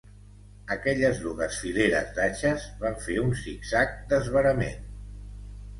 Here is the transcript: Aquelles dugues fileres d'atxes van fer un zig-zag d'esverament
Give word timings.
Aquelles 0.75 1.19
dugues 1.25 1.59
fileres 1.65 2.09
d'atxes 2.17 2.67
van 2.81 2.99
fer 3.05 3.19
un 3.27 3.31
zig-zag 3.45 3.95
d'esverament 4.13 4.91